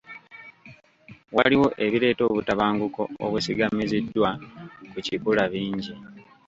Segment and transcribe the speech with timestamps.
[1.35, 4.29] Waliwo ebireeta obutabanguko obwesigamiziddwa
[4.91, 5.93] ku kikula bingi.